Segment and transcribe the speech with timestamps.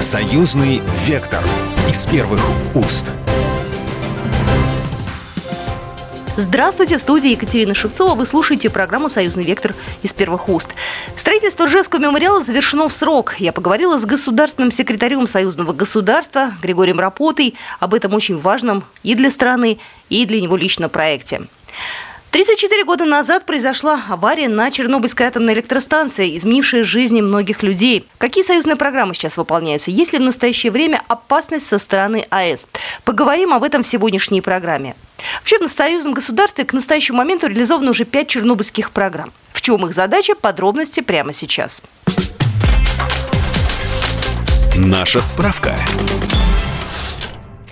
[0.00, 1.42] Союзный вектор
[1.90, 2.40] из первых
[2.76, 3.10] уст.
[6.36, 8.14] Здравствуйте, в студии Екатерина Шевцова.
[8.14, 9.74] Вы слушаете программу «Союзный вектор»
[10.04, 10.68] из первых уст.
[11.16, 13.34] Строительство Ржевского мемориала завершено в срок.
[13.40, 19.32] Я поговорила с государственным секретарем Союзного государства Григорием Рапотой об этом очень важном и для
[19.32, 19.80] страны,
[20.10, 21.42] и для него лично проекте.
[22.30, 28.06] 34 года назад произошла авария на Чернобыльской атомной электростанции, изменившая жизни многих людей.
[28.18, 29.90] Какие союзные программы сейчас выполняются?
[29.90, 32.68] Есть ли в настоящее время опасность со стороны АЭС?
[33.04, 34.94] Поговорим об этом в сегодняшней программе.
[35.40, 39.32] Вообще в союзном государстве к настоящему моменту реализовано уже пять чернобыльских программ.
[39.52, 40.34] В чем их задача?
[40.34, 41.82] Подробности прямо сейчас.
[44.76, 45.74] Наша справка.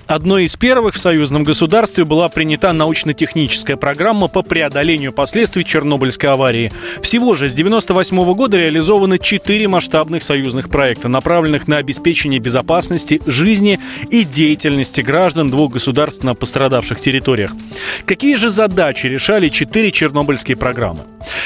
[0.06, 6.70] Одной из первых в союзном государстве была принята научно-техническая программа по преодолению последствий Чернобыльской аварии.
[7.02, 13.80] Всего же с 1998 года реализованы четыре масштабных союзных проекта, направленных на обеспечение безопасности, жизни
[14.08, 17.50] и деятельности граждан двух государств на пострадавших территориях.
[18.04, 21.00] Какие же задачи решали четыре чернобыльские программы?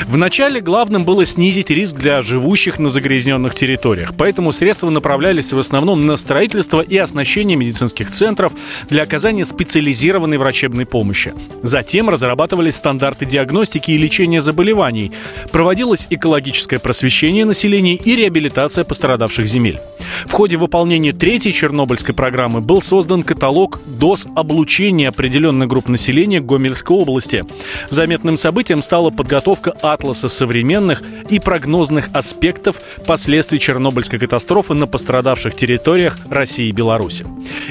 [0.06, 6.06] Вначале главным было снизить риск для живущих на загрязненных территориях, поэтому средства направлялись в основном
[6.06, 11.34] на строительство и оснащение медицинских центров, центров для оказания специализированной врачебной помощи.
[11.62, 15.12] Затем разрабатывались стандарты диагностики и лечения заболеваний,
[15.52, 19.78] проводилось экологическое просвещение населения и реабилитация пострадавших земель.
[20.26, 26.96] В ходе выполнения третьей Чернобыльской программы был создан каталог доз облучения определенных групп населения Гомельской
[26.96, 27.44] области.
[27.90, 36.18] Заметным событием стала подготовка атласа современных и прогнозных аспектов последствий Чернобыльской катастрофы на пострадавших территориях
[36.28, 37.26] России и Беларуси.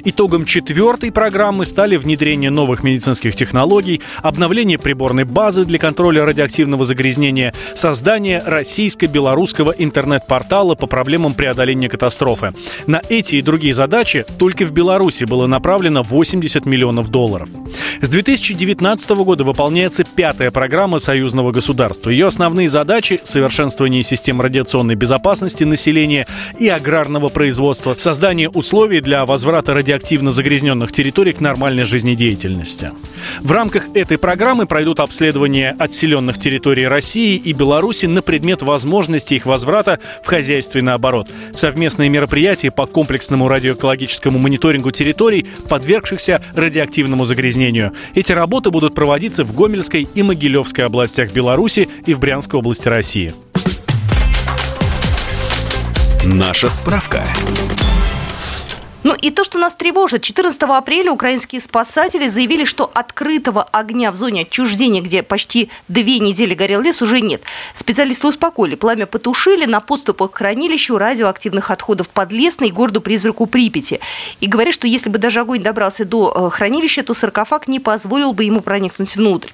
[0.05, 7.55] Итогом четвертой программы стали внедрение новых медицинских технологий, обновление приборной базы для контроля радиоактивного загрязнения,
[7.73, 12.53] создание российско-белорусского интернет-портала по проблемам преодоления катастрофы.
[12.85, 17.49] На эти и другие задачи только в Беларуси было направлено 80 миллионов долларов.
[17.99, 22.11] С 2019 года выполняется пятая программа союзного государства.
[22.11, 26.27] Ее основные задачи– совершенствование систем радиационной безопасности населения
[26.59, 32.91] и аграрного производства, создание условий для возврата радиоактивно загрязненных загрязненных территорий к нормальной жизнедеятельности.
[33.41, 39.45] В рамках этой программы пройдут обследования отселенных территорий России и Беларуси на предмет возможности их
[39.45, 41.29] возврата в хозяйственный оборот.
[41.53, 47.93] Совместные мероприятия по комплексному радиоэкологическому мониторингу территорий, подвергшихся радиоактивному загрязнению.
[48.15, 53.31] Эти работы будут проводиться в Гомельской и Могилевской областях Беларуси и в Брянской области России.
[56.25, 57.23] Наша справка.
[59.03, 60.23] Ну и то, что нас тревожит.
[60.23, 66.53] 14 апреля украинские спасатели заявили, что открытого огня в зоне отчуждения, где почти две недели
[66.53, 67.41] горел лес, уже нет.
[67.75, 68.75] Специалисты успокоили.
[68.75, 74.01] Пламя потушили на подступах к хранилищу радиоактивных отходов Подлесной и городу-призраку Припяти.
[74.41, 78.33] И говорят, что если бы даже огонь добрался до э, хранилища, то саркофаг не позволил
[78.33, 79.49] бы ему проникнуть внутрь.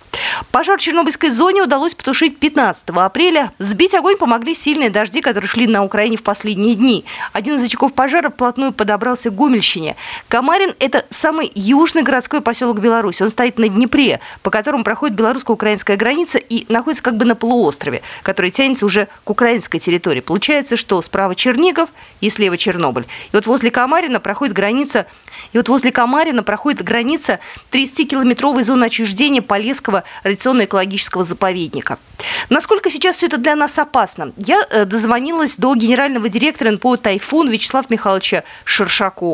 [0.52, 3.52] Пожар в Чернобыльской зоне удалось потушить 15 апреля.
[3.60, 7.06] Сбить огонь помогли сильные дожди, которые шли на Украине в последние дни.
[7.32, 9.96] Один из очагов пожара вплотную подобрался Гомельщине.
[10.28, 13.24] Камарин– это самый южный городской поселок Беларуси.
[13.24, 18.02] Он стоит на Днепре, по которому проходит белорусско-украинская граница и находится как бы на полуострове,
[18.24, 20.20] который тянется уже к украинской территории.
[20.22, 21.90] Получается, что справа Чернигов
[22.22, 23.06] и слева Чернобыль.
[23.32, 25.06] И вот возле Камарина проходит граница
[25.54, 27.40] и вот возле Камарина проходит граница
[27.72, 31.98] 30-километровой зоны отчуждения Полесского радиационно-экологического заповедника.
[32.50, 34.34] Насколько сейчас все это для нас опасно?
[34.38, 39.25] Я э, дозвонилась до генерального директора НПО «Тайфун» Вячеслава Михайловича Шершакова.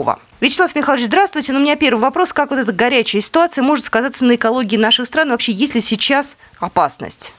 [0.41, 1.52] Вячеслав Михайлович, здравствуйте.
[1.52, 2.34] Но ну, у меня первый вопрос.
[2.34, 5.29] Как вот эта горячая ситуация может сказаться на экологии наших стран?
[5.29, 7.34] Вообще, есть ли сейчас опасность?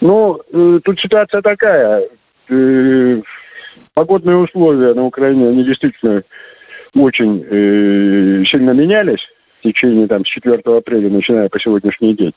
[0.00, 2.08] Ну, э, тут ситуация такая.
[2.48, 3.22] Э,
[3.94, 6.22] погодные условия на Украине, они действительно
[6.94, 9.20] очень э, сильно менялись
[9.60, 12.32] в течение там, с 4 апреля, начиная по сегодняшний день.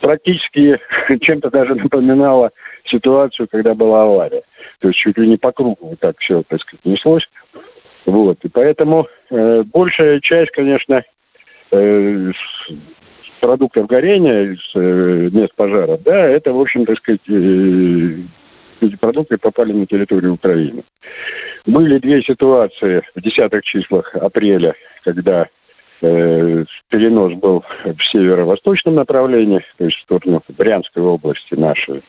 [0.00, 0.78] Практически
[1.20, 2.50] чем-то даже напоминало
[2.84, 4.42] ситуацию, когда была авария.
[4.80, 7.28] То есть чуть ли не по кругу вот так все, так сказать, неслось.
[8.06, 8.38] Вот.
[8.42, 11.02] И поэтому э, большая часть, конечно,
[11.70, 12.32] э,
[13.40, 18.16] продуктов горения, из э, мест пожара, да, это, в общем, так сказать, э,
[18.80, 20.84] эти продукты попали на территорию Украины.
[21.66, 24.74] Были две ситуации в десятых числах апреля,
[25.04, 25.46] когда
[26.00, 32.02] э, перенос был в северо-восточном направлении, то есть в сторону Брянской области нашей.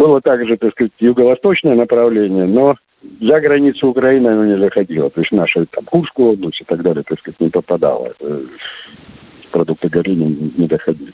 [0.00, 2.74] Было также, так сказать, юго-восточное направление, но
[3.20, 5.10] за границу Украины оно не заходило.
[5.10, 8.14] То есть наша там Курскую область и так далее, так сказать, не попадало.
[8.20, 8.40] Э,
[9.52, 11.12] продукты горения не доходили.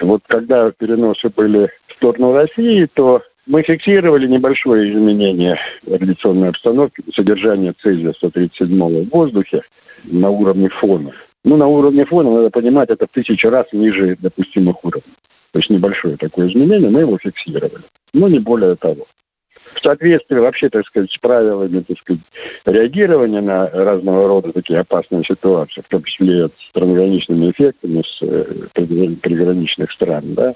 [0.00, 7.74] Вот когда переносы были в сторону России, то мы фиксировали небольшое изменение радиационной обстановки, содержание
[7.82, 9.62] цезия 137 в воздухе
[10.04, 11.10] на уровне фона.
[11.42, 15.14] Ну, на уровне фона, надо понимать, это в тысячу раз ниже допустимых уровней.
[15.52, 17.84] То есть небольшое такое изменение, мы его фиксировали.
[18.12, 19.06] Но не более того.
[19.74, 22.22] В соответствии вообще, так сказать, с правилами, так сказать,
[22.66, 28.66] реагирования на разного рода такие опасные ситуации, в том числе с трансграничными эффектами с э,
[28.74, 30.54] приграничных стран, да,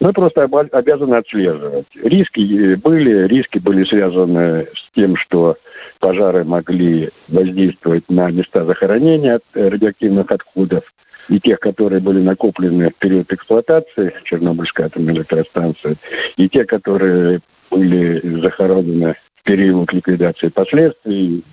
[0.00, 1.86] мы просто обязаны отслеживать.
[2.02, 5.56] Риски э, были, риски были связаны с тем, что
[6.00, 10.84] пожары могли воздействовать на места захоронения радиоактивных отходов
[11.30, 15.96] и тех, которые были накоплены в период эксплуатации Чернобыльской атомной электростанции,
[16.36, 17.40] и те, которые
[17.70, 21.44] были захоронены в период ликвидации последствий.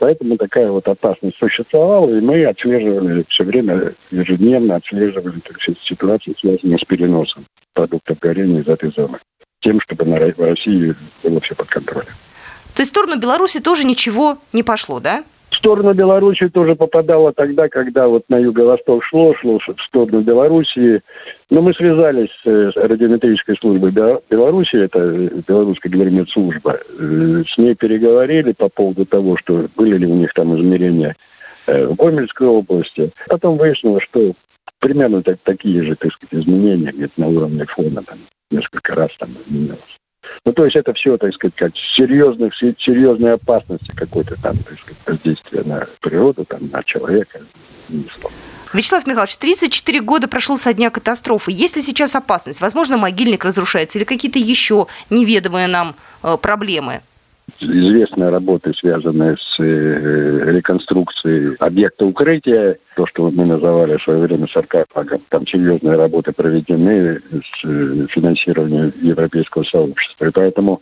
[0.00, 5.40] Поэтому такая вот опасность существовала, и мы отслеживали все время, ежедневно отслеживали
[5.86, 7.44] ситуацию, связанную с переносом
[7.74, 9.18] продуктов горения из этой зоны.
[9.62, 12.14] Тем, чтобы на России было все под контролем.
[12.74, 15.22] То есть в сторону Беларуси тоже ничего не пошло, да?
[15.60, 21.02] Сторону Беларуси тоже попадало тогда, когда вот на юго-восток шло, шло в сторону Белоруссии.
[21.50, 24.98] Но мы связались с радиометрической службой Беларуси, это
[25.46, 26.80] белорусская гидрометслужба.
[26.98, 31.14] Э, с ней переговорили по поводу того, что были ли у них там измерения
[31.66, 33.12] э, в Гомельской области.
[33.28, 34.32] Потом выяснилось, что
[34.80, 38.20] примерно так, такие же, так сказать, изменения где-то на уровне фона там
[38.50, 39.98] несколько раз там изменилось.
[40.44, 44.98] Ну, то есть это все, так сказать, как серьезных, серьезной опасности какой-то там, так сказать,
[45.06, 47.40] воздействия на природу, там, на человека.
[48.72, 51.50] Вячеслав Михайлович, 34 года прошло со дня катастрофы.
[51.50, 52.60] Есть ли сейчас опасность?
[52.60, 57.02] Возможно, могильник разрушается или какие-то еще неведомые нам э, проблемы?
[57.60, 64.46] Известные работы, связанные с э, реконструкцией объекта укрытия, то, что мы называли в свое время
[64.52, 65.22] саркофагом.
[65.28, 70.26] Там серьезные работы проведены с э, финансированием Европейского сообщества.
[70.26, 70.80] И поэтому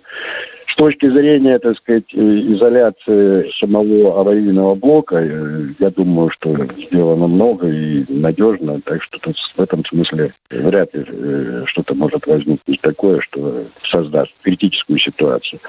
[0.79, 6.55] точки зрения, так сказать, э, изоляции самого аварийного блока, э, я думаю, что
[6.87, 12.25] сделано много и надежно, так что тут в этом смысле вряд ли э, что-то может
[12.27, 15.61] возникнуть такое, что создаст критическую ситуацию.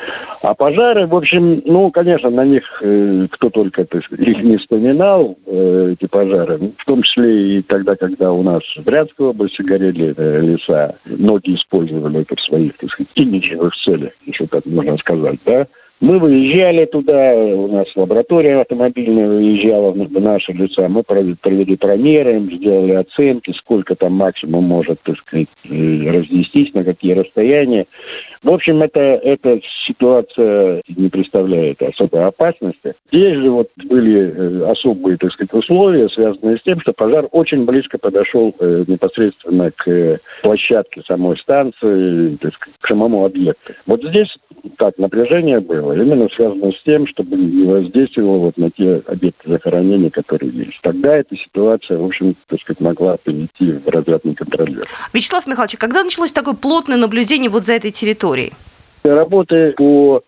[0.41, 2.63] А пожары, в общем, ну, конечно, на них
[3.31, 8.41] кто только так их не вспоминал, эти пожары, в том числе и тогда, когда у
[8.41, 14.11] нас в Брянской области горели леса, многие использовали это в своих, так сказать, имиджевых целях,
[14.25, 15.67] еще так можно сказать, да.
[16.01, 22.93] Мы выезжали туда, у нас лаборатория автомобильная выезжала в наши лица, мы провели промеры, сделали
[22.93, 27.85] оценки, сколько там максимум может, так сказать, э, разнестись, на какие расстояния.
[28.43, 32.95] В общем, это, эта ситуация не представляет особой опасности.
[33.11, 37.65] Здесь же вот были э, особые, так сказать, условия, связанные с тем, что пожар очень
[37.65, 43.73] близко подошел э, непосредственно к площадке самой станции, то есть к самому объекту.
[43.85, 44.29] Вот здесь
[44.77, 50.09] так напряжение было, именно связано с тем, чтобы не воздействовало вот на те объекты захоронения,
[50.09, 50.79] которые есть.
[50.81, 54.87] Тогда эта ситуация, в общем, так сказать, могла перейти в разряд неконтролируемого.
[55.13, 58.28] Вячеслав Михайлович, а когда началось такое плотное наблюдение вот за этой территорией?
[58.29, 58.51] Территории?
[59.03, 60.21] Работы по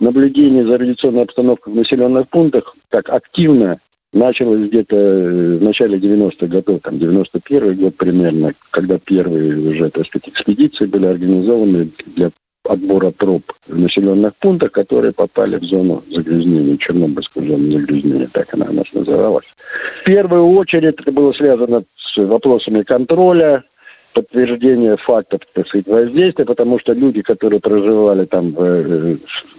[0.00, 3.78] наблюдению за радиационной обстановкой в населенных пунктах так активно
[4.12, 10.28] началось где-то в начале 90-х годов, там 91 год примерно, когда первые уже, так сказать,
[10.28, 12.30] экспедиции были организованы для
[12.64, 18.66] отбора проб в населенных пунктах, которые попали в зону загрязнения, Чернобыльскую зону загрязнения, так она
[18.68, 19.46] у нас называлась.
[20.02, 23.64] В первую очередь это было связано с вопросами контроля,
[24.16, 29.16] подтверждение фактов, так сказать, воздействия, потому что люди, которые проживали там в, э,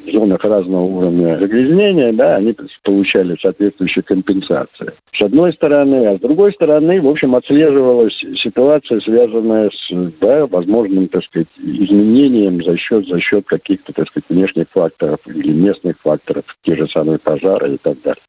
[0.07, 4.93] в зонах разного уровня загрязнения, да, они получали соответствующие компенсации.
[5.13, 11.07] С одной стороны, а с другой стороны, в общем, отслеживалась ситуация, связанная с, да, возможным,
[11.07, 16.45] так сказать, изменением за счет, за счет каких-то, так сказать, внешних факторов или местных факторов,
[16.63, 18.21] те же самые пожары и так далее.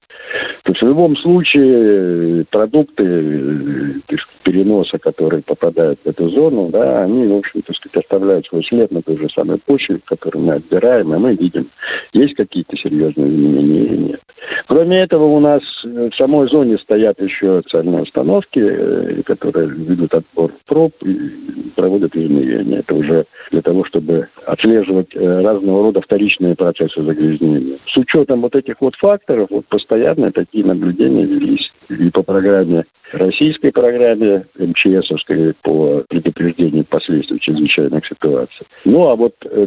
[0.65, 7.27] То есть в любом случае продукты э, переноса, которые попадают в эту зону, да, они,
[7.27, 11.35] в общем-то, оставляют свой след на той же самой почве, которую мы отбираем, и мы
[11.35, 11.69] видим,
[12.13, 14.21] есть какие-то серьезные изменения или нет.
[14.67, 20.53] Кроме этого, у нас в самой зоне стоят еще специальные установки, э, которые ведут отбор
[20.69, 20.93] проб
[21.75, 22.81] проводят измерения.
[22.81, 27.79] Это уже для того, чтобы отслеживать э, разного рода вторичные процессы загрязнения.
[27.87, 33.73] С учетом вот этих вот факторов, вот постоянно такие наблюдения велись и по программе российской
[33.73, 38.67] программе МЧСовской по предупреждению последствий чрезвычайных ситуаций.
[38.85, 39.67] Ну а вот э,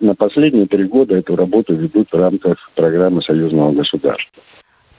[0.00, 4.42] на последние три года эту работу ведут в рамках программы союзного государства.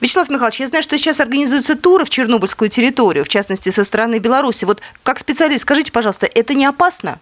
[0.00, 4.18] Вячеслав Михайлович, я знаю, что сейчас организуются туры в Чернобыльскую территорию, в частности, со стороны
[4.18, 4.64] Беларуси.
[4.64, 7.18] Вот как специалист, скажите, пожалуйста, это не опасно?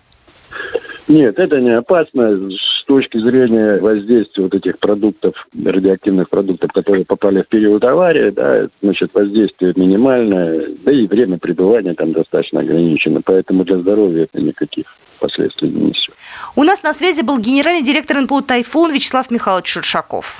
[1.09, 7.43] Нет, это не опасно с точки зрения воздействия вот этих продуктов, радиоактивных продуктов, которые попали
[7.43, 13.65] в период аварии, да, значит, воздействие минимальное, да и время пребывания там достаточно ограничено, поэтому
[13.65, 14.87] для здоровья это никаких
[15.21, 16.15] последствий не несет.
[16.57, 20.37] У нас на связи был генеральный директор НПО «Тайфун» Вячеслав Михайлович Шершаков.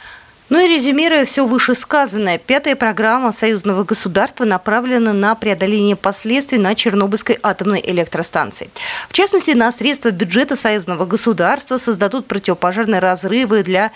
[0.49, 7.39] Ну и резюмируя все вышесказанное, пятая программа союзного государства направлена на преодоление последствий на Чернобыльской
[7.43, 8.71] атомной электростанции.
[9.09, 13.91] В частности, на средства бюджета союзного государства создадут противопожарные разрывы для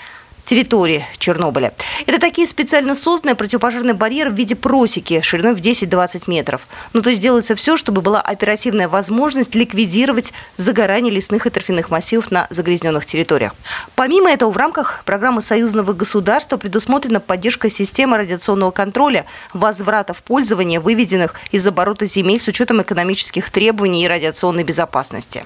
[0.45, 1.73] территории Чернобыля.
[2.07, 6.67] Это такие специально созданные противопожарные барьеры в виде просеки шириной в 10-20 метров.
[6.93, 12.31] Ну, то есть делается все, чтобы была оперативная возможность ликвидировать загорание лесных и торфяных массивов
[12.31, 13.55] на загрязненных территориях.
[13.95, 20.81] Помимо этого, в рамках программы союзного государства предусмотрена поддержка системы радиационного контроля, возврата в пользование
[20.81, 25.45] выведенных из оборота земель с учетом экономических требований и радиационной безопасности.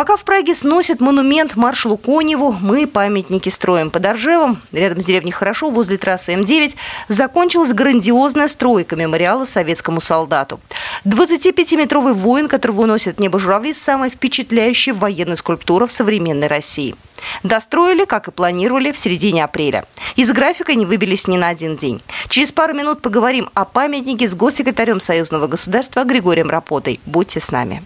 [0.00, 4.62] Пока в Праге сносят монумент маршалу Коневу, мы памятники строим под Оржевом.
[4.72, 6.74] Рядом с деревней Хорошо, возле трассы М9,
[7.08, 10.58] закончилась грандиозная стройка мемориала советскому солдату.
[11.04, 16.96] 25-метровый воин, которого уносят небо журавли, самая впечатляющая военная скульптура в современной России.
[17.42, 19.84] Достроили, как и планировали, в середине апреля.
[20.16, 22.00] Из графика не выбились ни на один день.
[22.30, 27.00] Через пару минут поговорим о памятнике с госсекретарем Союзного государства Григорием Рапотой.
[27.04, 27.82] Будьте с нами.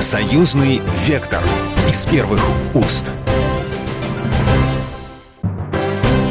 [0.00, 1.40] Союзный вектор
[1.88, 2.40] из первых
[2.74, 3.12] уст.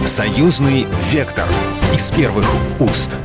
[0.06, 1.46] Союзный вектор
[1.96, 2.46] из первых
[2.80, 3.18] уст.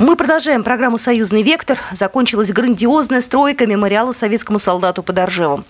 [0.00, 1.78] Мы продолжаем программу «Союзный вектор».
[1.92, 5.64] Закончилась грандиозная стройка мемориала советскому солдату под Оржевом.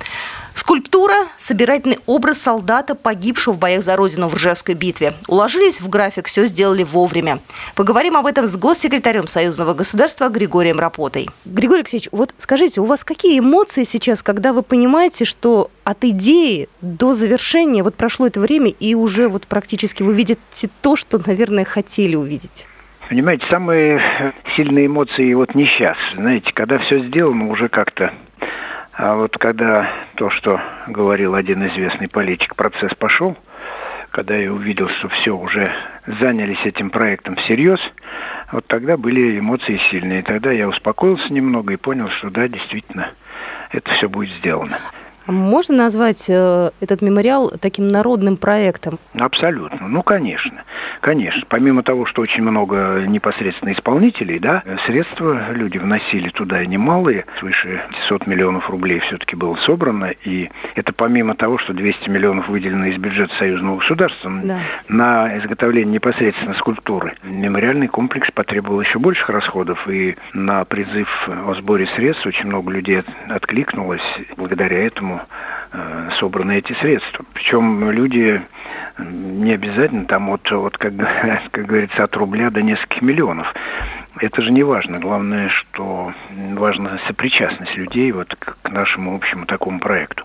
[0.70, 5.14] Скульптура– собирательный образ солдата, погибшего в боях за Родину в Ржевской битве.
[5.26, 7.40] Уложились в график, все сделали вовремя.
[7.74, 11.28] Поговорим об этом с госсекретарем Союзного государства Григорием Рапотой.
[11.44, 16.68] Григорий Алексеевич, вот скажите, у вас какие эмоции сейчас, когда вы понимаете, что от идеи
[16.80, 21.64] до завершения вот прошло это время, и уже вот практически вы видите то, что, наверное,
[21.64, 22.64] хотели увидеть?
[23.08, 24.00] Понимаете, самые
[24.54, 25.96] сильные эмоции вот не сейчас.
[26.14, 28.12] Знаете, когда все сделано, уже как-то
[29.02, 33.34] а вот когда то, что говорил один известный политик, процесс пошел,
[34.10, 35.72] когда я увидел, что все уже
[36.06, 37.80] занялись этим проектом всерьез,
[38.52, 40.22] вот тогда были эмоции сильные.
[40.22, 43.08] Тогда я успокоился немного и понял, что да, действительно,
[43.72, 44.76] это все будет сделано.
[45.26, 48.98] Можно назвать э, этот мемориал таким народным проектом?
[49.18, 49.88] Абсолютно.
[49.88, 50.64] Ну, конечно.
[51.00, 51.42] Конечно.
[51.48, 57.26] Помимо того, что очень много непосредственно исполнителей, да, средства люди вносили туда немалые.
[57.38, 60.10] Свыше 500 миллионов рублей все-таки было собрано.
[60.24, 64.58] И это помимо того, что 200 миллионов выделено из бюджета союзного государства да.
[64.88, 67.14] на изготовление непосредственно скульптуры.
[67.22, 69.86] Мемориальный комплекс потребовал еще больших расходов.
[69.88, 74.02] И на призыв о сборе средств очень много людей откликнулось.
[74.36, 75.09] Благодаря этому
[75.72, 77.24] Э, собраны эти средства.
[77.32, 78.42] Причем люди
[78.98, 80.92] не обязательно там вот, вот как,
[81.52, 83.54] как говорится, от рубля до нескольких миллионов.
[84.18, 84.98] Это же не важно.
[84.98, 86.12] Главное, что
[86.54, 90.24] важна сопричастность людей вот к, нашему общему такому проекту.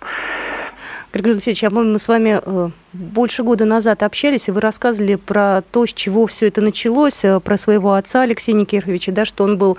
[1.13, 5.61] Григорий Алексеевич, а мы с вами э, больше года назад общались, и вы рассказывали про
[5.61, 9.59] то, с чего все это началось, э, про своего отца Алексея Никифоровича, да, что он
[9.59, 9.77] был,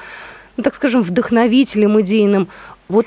[0.56, 2.48] ну, так скажем, вдохновителем идейным.
[2.88, 3.06] Вот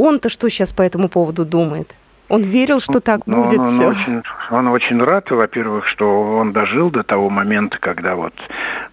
[0.00, 1.94] он-то что сейчас по этому поводу думает?
[2.28, 3.86] Он верил, что так ну, будет он, все.
[3.86, 8.34] Он очень, он очень рад, во-первых, что он дожил до того момента, когда вот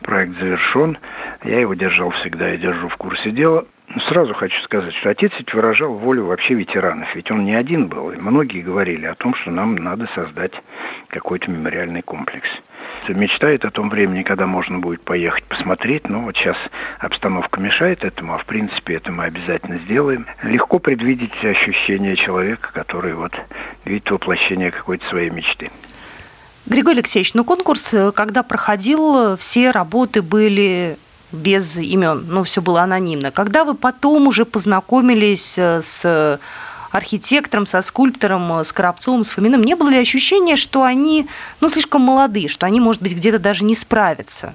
[0.01, 0.97] проект завершен.
[1.43, 3.65] Я его держал всегда и держу в курсе дела.
[4.09, 8.11] Сразу хочу сказать, что отец ведь выражал волю вообще ветеранов, ведь он не один был.
[8.11, 10.51] И многие говорили о том, что нам надо создать
[11.07, 12.49] какой-то мемориальный комплекс.
[13.07, 16.57] Мечтает о том времени, когда можно будет поехать посмотреть, но вот сейчас
[16.99, 20.27] обстановка мешает этому, а в принципе это мы обязательно сделаем.
[20.43, 23.33] Легко предвидеть ощущение человека, который вот
[23.85, 25.71] видит воплощение какой-то своей мечты.
[26.65, 30.97] Григорий Алексеевич, ну конкурс, э, когда проходил, все работы были
[31.31, 33.31] без имен, ну, все было анонимно.
[33.31, 36.39] Когда вы потом уже познакомились э, с
[36.91, 41.27] архитектором, со скульптором, э, с Коробцовым, с Фоминым, не было ли ощущения, что они,
[41.59, 44.53] ну, слишком молодые, что они, может быть, где-то даже не справятся?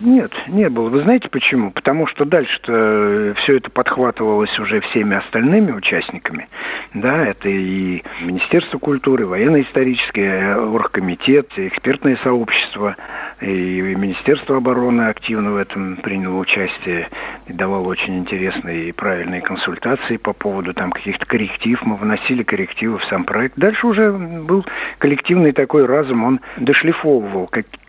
[0.00, 0.90] Нет, не было.
[0.90, 1.72] Вы знаете почему?
[1.72, 6.48] Потому что дальше-то э, все это подхватывалось уже всеми остальными участниками.
[6.94, 12.96] Да, это и Министерство культуры, военно-историческое, оргкомитет, экспертное сообщество,
[13.40, 17.08] и Министерство обороны активно в этом приняло участие
[17.48, 21.84] и давало очень интересные и правильные консультации по поводу там каких-то корректив.
[21.84, 23.58] Мы вносили коррективы в сам проект.
[23.58, 24.64] Дальше уже был
[24.98, 27.48] коллективный такой разум, он дошлифовывал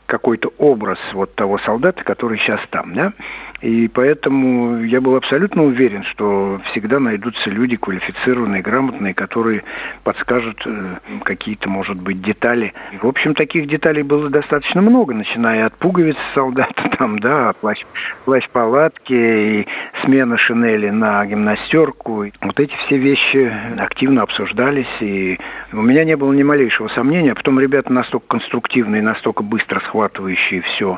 [0.09, 3.13] какой-то образ вот того солдата, который сейчас там, да.
[3.61, 9.63] И поэтому я был абсолютно уверен, что всегда найдутся люди квалифицированные, грамотные, которые
[10.03, 12.73] подскажут э, какие-то, может быть, детали.
[12.93, 17.83] И, в общем, таких деталей было достаточно много, начиная от пуговиц солдата, там, да, плащ,
[18.23, 19.67] плащ палатки и
[20.03, 22.25] смена шинели на гимнастерку.
[22.41, 25.37] Вот эти все вещи активно обсуждались, и
[25.73, 27.33] у меня не было ни малейшего сомнения.
[27.33, 30.97] А потом ребята настолько конструктивные, настолько быстро схватывающие все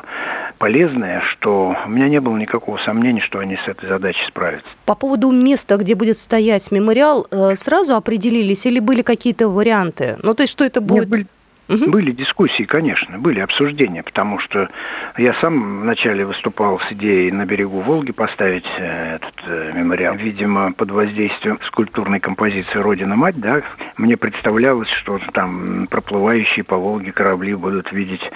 [0.62, 4.68] полезное, что у меня не было никакого сомнения, что они с этой задачей справятся.
[4.84, 10.18] По поводу места, где будет стоять мемориал, э, сразу определились или были какие-то варианты?
[10.22, 11.00] Ну, то есть, что это будет?
[11.00, 11.26] Нет, были,
[11.72, 11.90] Угу.
[11.90, 14.68] Были дискуссии, конечно, были обсуждения, потому что
[15.16, 20.16] я сам вначале выступал с идеей на берегу Волги поставить э, этот э, мемориал.
[20.16, 23.62] Видимо, под воздействием скульптурной композиции «Родина-мать», да,
[23.96, 28.30] мне представлялось, что там проплывающие по Волге корабли будут видеть,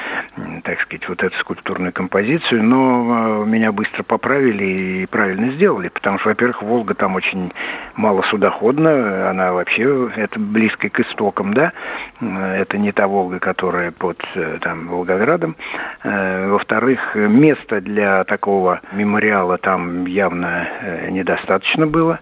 [0.62, 6.19] так сказать, вот эту скульптурную композицию, но э, меня быстро поправили и правильно сделали, потому
[6.19, 7.52] что, во-первых, Волга там очень
[7.97, 11.73] мало судоходна, она вообще, это близко к истокам, да,
[12.21, 15.56] это не того Волга, которая под э, там, Волгоградом.
[16.04, 22.21] Э, во-вторых, места для такого мемориала там явно э, недостаточно было.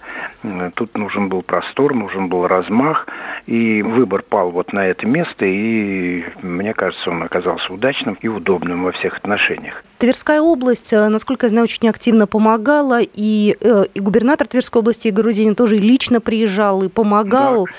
[0.75, 3.06] Тут нужен был простор, нужен был размах.
[3.46, 8.84] И выбор пал вот на это место, и мне кажется, он оказался удачным и удобным
[8.84, 9.84] во всех отношениях.
[9.99, 13.56] Тверская область, насколько я знаю, очень активно помогала, и,
[13.94, 17.66] и губернатор Тверской области Игорь Рудинин тоже лично приезжал и помогал.
[17.66, 17.73] Да.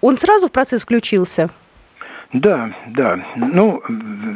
[0.00, 1.50] Он сразу в процесс включился?
[2.34, 3.20] Да, да.
[3.36, 3.80] Ну,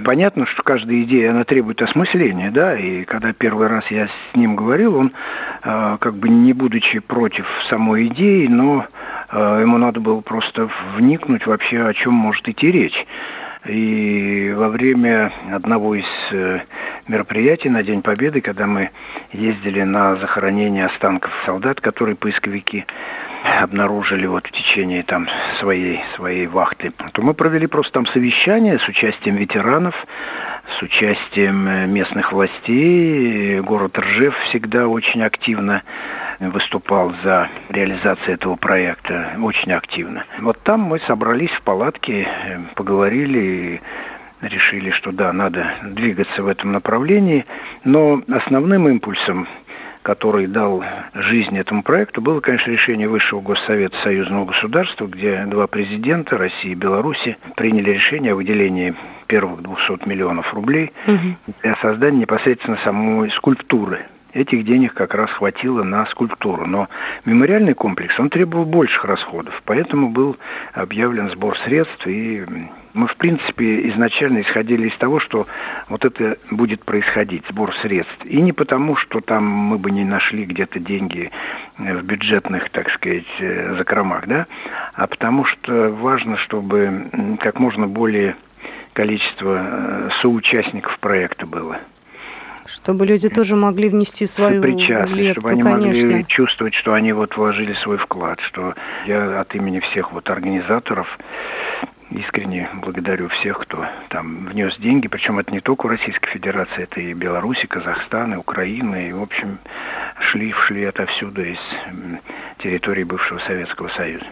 [0.04, 4.54] понятно, что каждая идея, она требует осмысления, да, и когда первый раз я с ним
[4.54, 5.12] говорил, он,
[5.64, 8.86] э, как бы не будучи против самой идеи, но
[9.32, 13.04] э, ему надо было просто вникнуть вообще, о чем может идти речь.
[13.66, 16.60] И во время одного из э,
[17.08, 18.90] мероприятий на День Победы, когда мы
[19.32, 22.86] ездили на захоронение останков солдат, которые поисковики
[23.62, 28.88] обнаружили вот в течение там своей, своей вахты, то мы провели просто там совещание с
[28.88, 30.06] участием ветеранов,
[30.78, 33.60] с участием э, местных властей.
[33.60, 35.82] Город Ржев всегда очень активно
[36.40, 40.24] выступал за реализацию этого проекта, очень активно.
[40.40, 43.80] Вот там мы собрались в палатке, э, поговорили,
[44.40, 47.44] решили, что да, надо двигаться в этом направлении,
[47.84, 49.48] но основным импульсом
[50.08, 56.38] который дал жизнь этому проекту, было, конечно, решение Высшего Госсовета Союзного государства, где два президента
[56.38, 58.94] России и Беларуси приняли решение о выделении
[59.26, 61.52] первых 200 миллионов рублей угу.
[61.62, 66.64] для создания непосредственно самой скульптуры этих денег как раз хватило на скульптуру.
[66.64, 66.88] Но
[67.26, 70.38] мемориальный комплекс, он требовал больших расходов, поэтому был
[70.72, 72.46] объявлен сбор средств, и
[72.98, 75.46] мы, в принципе, изначально исходили из того, что
[75.88, 78.24] вот это будет происходить, сбор средств.
[78.24, 81.30] И не потому, что там мы бы не нашли где-то деньги
[81.78, 84.46] в бюджетных, так сказать, э, закромах, да,
[84.94, 87.08] а потому что важно, чтобы
[87.40, 88.34] как можно более
[88.94, 91.78] количество э, соучастников проекта было.
[92.66, 96.08] Чтобы люди тоже могли внести свою Причастность, лепту, чтобы они конечно.
[96.08, 98.74] могли чувствовать, что они вот вложили свой вклад, что
[99.06, 101.18] я от имени всех вот организаторов
[102.10, 107.00] искренне благодарю всех, кто там внес деньги, причем это не только у Российской Федерации, это
[107.00, 109.58] и Беларусь, и Казахстан, и Украина, и, в общем,
[110.18, 111.58] шли, шли отовсюду из
[112.58, 114.26] территории бывшего Советского Союза.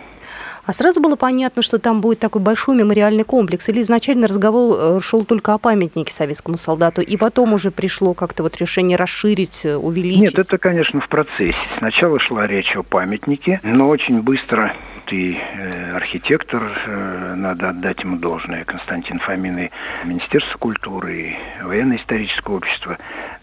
[0.67, 3.69] А сразу было понятно, что там будет такой большой мемориальный комплекс?
[3.69, 8.43] Или изначально разговор э, шел только о памятнике советскому солдату, и потом уже пришло как-то
[8.43, 10.21] вот решение расширить, э, увеличить?
[10.21, 11.57] Нет, это, конечно, в процессе.
[11.79, 14.73] Сначала шла речь о памятнике, но очень быстро
[15.13, 19.71] и э, архитектор, надо отдать ему должное, Константин Фомин, и
[20.05, 22.99] Министерство культуры, и военно-историческое общество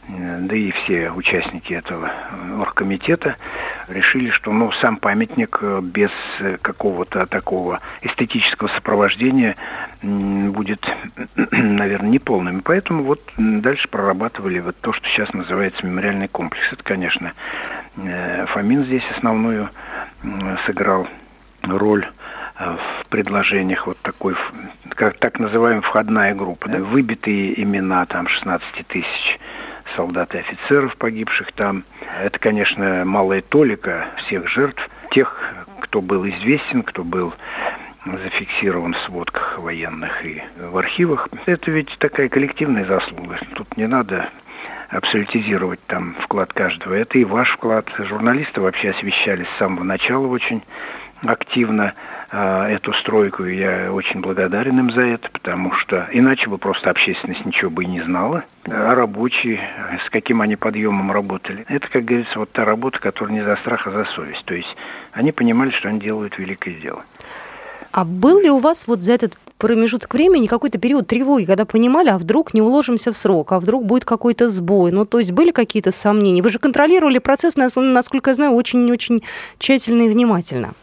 [0.08, 2.12] Э, да и все участники этого
[2.60, 3.38] оргкомитета
[3.88, 9.56] решили, что ну, сам памятник э, без э, какого-то такого эстетического сопровождения
[10.02, 10.86] будет,
[11.52, 12.62] наверное, неполным.
[12.62, 16.74] Поэтому вот дальше прорабатывали вот то, что сейчас называется мемориальный комплекс.
[16.74, 17.34] Это, конечно,
[18.48, 19.70] Фомин здесь основную
[20.66, 21.08] сыграл
[21.64, 22.06] роль
[22.60, 24.36] в предложениях вот такой,
[24.90, 29.40] как так называемая входная группа, да, выбитые имена там 16 тысяч
[29.96, 31.84] солдат и офицеров, погибших там.
[32.22, 37.34] Это, конечно, малая толика всех жертв, тех, кто был известен, кто был
[38.06, 41.30] зафиксирован в сводках военных и в архивах.
[41.46, 43.38] Это ведь такая коллективная заслуга.
[43.56, 44.30] Тут не надо
[44.90, 46.94] абсолютизировать там вклад каждого.
[46.94, 47.90] Это и ваш вклад.
[47.98, 50.62] Журналисты вообще освещались с самого начала очень
[51.26, 51.94] активно
[52.32, 53.46] э, эту стройку.
[53.46, 57.84] И я очень благодарен им за это, потому что иначе бы просто общественность ничего бы
[57.84, 58.44] и не знала.
[58.66, 59.60] А рабочие,
[60.06, 61.66] с каким они подъемом работали.
[61.68, 64.46] Это, как говорится, вот та работа, которая не за страх, а за совесть.
[64.46, 64.76] То есть
[65.12, 67.04] они понимали, что они делают великое дело.
[67.92, 72.10] А был ли у вас вот за этот промежуток времени какой-то период тревоги, когда понимали,
[72.10, 74.92] а вдруг не уложимся в срок, а вдруг будет какой-то сбой?
[74.92, 76.42] Ну, то есть были какие-то сомнения?
[76.42, 79.24] Вы же контролировали процесс, насколько я знаю, очень-очень
[79.60, 80.74] тщательно и внимательно.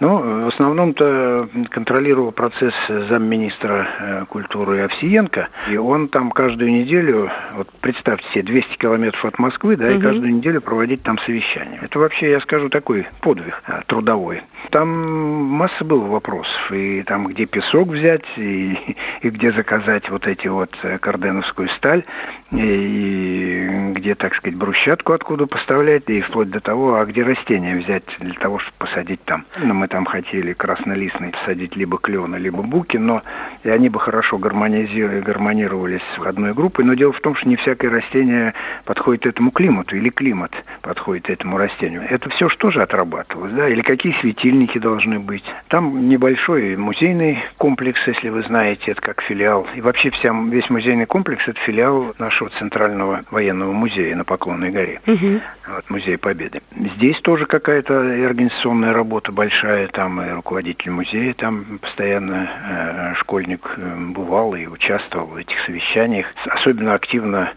[0.00, 7.68] Ну, в основном-то контролировал процесс замминистра э, культуры Овсиенко, и он там каждую неделю, вот
[7.80, 9.98] представьте себе, 200 километров от Москвы, да, угу.
[9.98, 11.80] и каждую неделю проводить там совещание.
[11.82, 14.42] Это вообще, я скажу, такой подвиг э, трудовой.
[14.70, 20.48] Там масса было вопросов, и там где песок взять, и, и где заказать вот эти
[20.48, 22.04] вот э, карденовскую сталь,
[22.52, 28.04] и где, так сказать, брусчатку откуда поставлять, и вплоть до того, а где растения взять
[28.20, 29.44] для того, чтобы посадить там.
[29.60, 33.22] Мы там хотели краснолистный садить либо клена, либо буки, но
[33.64, 36.84] и они бы хорошо гармонировались с одной группой.
[36.84, 41.58] Но дело в том, что не всякое растение подходит этому климату, или климат подходит этому
[41.58, 42.02] растению.
[42.08, 43.68] Это все что же отрабатывалось, да?
[43.68, 45.44] Или какие светильники должны быть.
[45.68, 49.66] Там небольшой музейный комплекс, если вы знаете, это как филиал.
[49.74, 55.00] И вообще вся, весь музейный комплекс– это филиал нашего Центрального военного музея на Поклонной горе.
[55.06, 55.40] Угу.
[55.68, 56.62] Вот, Музей Победы.
[56.96, 63.76] Здесь тоже какая-то организационная работа большая большая, там и руководитель музея, там постоянно э, школьник
[63.78, 67.48] э, бывал и участвовал в этих совещаниях, особенно активно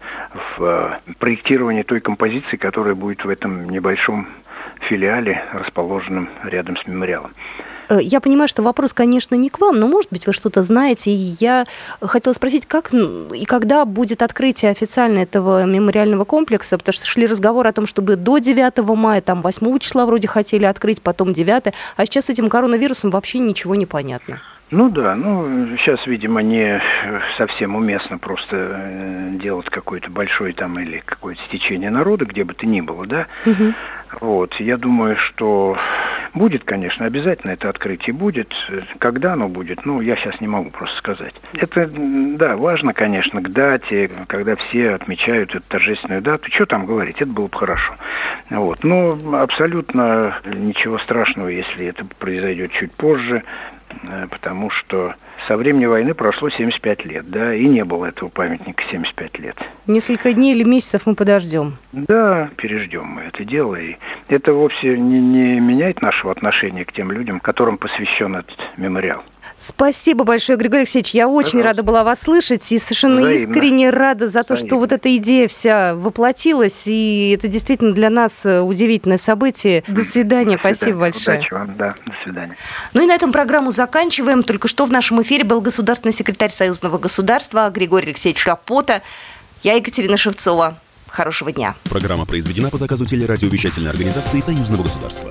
[0.56, 4.26] в э, проектировании той композиции, которая будет в этом небольшом
[4.80, 7.32] филиале, расположенном рядом с мемориалом.
[7.88, 11.10] Э, я понимаю, что вопрос, конечно, не к вам, но, может быть, вы что-то знаете.
[11.10, 11.64] И я
[12.00, 17.68] хотела спросить, как и когда будет открытие официально этого мемориального комплекса, потому что шли разговоры
[17.68, 22.06] о том, чтобы до 9 мая, там 8 числа вроде хотели открыть, потом 9, а
[22.06, 24.40] сейчас с этим коронавирусом вообще ничего не понятно.
[24.72, 26.80] Ну да, ну сейчас, видимо, не
[27.36, 32.66] совсем уместно просто э, делать какой-то большой там или какое-то стечение народа, где бы то
[32.66, 33.26] ни было, да.
[33.44, 33.74] Угу.
[34.20, 35.76] Вот, я думаю, что
[36.34, 38.54] будет, конечно, обязательно это открытие будет.
[38.98, 41.34] Когда оно будет, ну, я сейчас не могу просто сказать.
[41.54, 46.50] Это, да, важно, конечно, к дате, когда все отмечают эту торжественную дату.
[46.50, 47.94] Что там говорить, это было бы хорошо.
[48.50, 53.42] Вот, но абсолютно ничего страшного, если это произойдет чуть позже.
[54.04, 55.14] Э, потому что
[55.46, 59.56] со времени войны прошло 75 лет, да, и не было этого памятника 75 лет.
[59.86, 61.78] Несколько дней или месяцев мы подождем.
[61.92, 63.96] Да, переждем мы это дело, и
[64.28, 69.22] это вовсе не, не меняет нашего отношения к тем людям, которым посвящен этот мемориал.
[69.56, 71.12] Спасибо большое, Григорий Алексеевич.
[71.14, 71.68] Я очень Пожалуйста.
[71.68, 73.52] рада была вас слышать и совершенно Взаимно.
[73.52, 74.68] искренне рада за то, Взаимно.
[74.68, 76.82] что вот эта идея вся воплотилась.
[76.86, 79.84] И это действительно для нас э, удивительное событие.
[79.86, 80.02] До свидания.
[80.02, 80.58] До свидания.
[80.58, 81.38] Спасибо большое.
[81.38, 81.76] Удачи вам.
[81.76, 82.56] Да, до свидания.
[82.94, 84.42] Ну и на этом программу заканчиваем.
[84.42, 89.02] Только что в нашем эфире был государственный секретарь Союзного государства Григорий Алексеевич Рапота.
[89.62, 90.76] Я Екатерина Шевцова.
[91.08, 91.74] Хорошего дня.
[91.84, 95.30] Программа произведена по заказу телерадиовещательной организации Союзного государства.